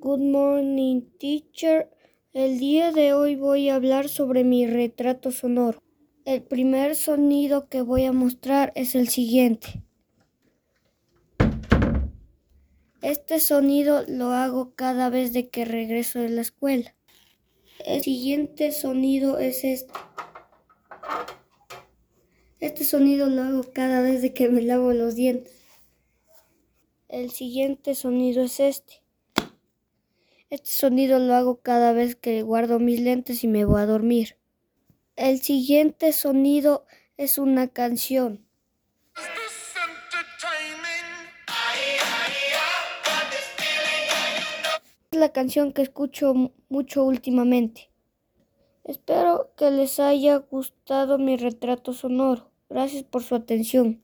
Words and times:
Good 0.00 0.20
morning, 0.20 1.00
teacher. 1.18 1.90
El 2.32 2.60
día 2.60 2.92
de 2.92 3.14
hoy 3.14 3.34
voy 3.34 3.68
a 3.68 3.74
hablar 3.74 4.08
sobre 4.08 4.44
mi 4.44 4.64
retrato 4.64 5.32
sonoro. 5.32 5.82
El 6.24 6.44
primer 6.44 6.94
sonido 6.94 7.68
que 7.68 7.82
voy 7.82 8.04
a 8.04 8.12
mostrar 8.12 8.72
es 8.76 8.94
el 8.94 9.08
siguiente. 9.08 9.82
Este 13.02 13.40
sonido 13.40 14.04
lo 14.06 14.26
hago 14.26 14.72
cada 14.76 15.10
vez 15.10 15.32
de 15.32 15.48
que 15.48 15.64
regreso 15.64 16.20
de 16.20 16.28
la 16.28 16.42
escuela. 16.42 16.94
El 17.84 18.00
siguiente 18.00 18.70
sonido 18.70 19.38
es 19.38 19.64
este. 19.64 19.92
Este 22.60 22.84
sonido 22.84 23.26
lo 23.26 23.42
hago 23.42 23.64
cada 23.72 24.00
vez 24.00 24.22
de 24.22 24.32
que 24.32 24.48
me 24.48 24.62
lavo 24.62 24.92
los 24.92 25.16
dientes. 25.16 25.60
El 27.08 27.32
siguiente 27.32 27.96
sonido 27.96 28.44
es 28.44 28.60
este. 28.60 29.07
Este 30.50 30.70
sonido 30.70 31.18
lo 31.18 31.34
hago 31.34 31.60
cada 31.60 31.92
vez 31.92 32.16
que 32.16 32.40
guardo 32.40 32.78
mis 32.78 33.00
lentes 33.00 33.44
y 33.44 33.48
me 33.48 33.66
voy 33.66 33.82
a 33.82 33.86
dormir. 33.86 34.38
El 35.14 35.42
siguiente 35.42 36.10
sonido 36.14 36.86
es 37.18 37.36
una 37.36 37.68
canción. 37.68 38.46
Es 45.10 45.18
la 45.18 45.32
canción 45.32 45.74
que 45.74 45.82
escucho 45.82 46.32
mucho 46.70 47.04
últimamente. 47.04 47.90
Espero 48.84 49.52
que 49.54 49.70
les 49.70 50.00
haya 50.00 50.36
gustado 50.36 51.18
mi 51.18 51.36
retrato 51.36 51.92
sonoro. 51.92 52.50
Gracias 52.70 53.02
por 53.02 53.22
su 53.22 53.34
atención. 53.34 54.02